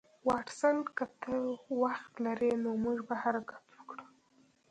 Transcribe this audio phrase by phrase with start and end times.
[0.27, 1.35] واټسن که ته
[1.81, 4.05] وخت لرې نو موږ به حرکت وکړو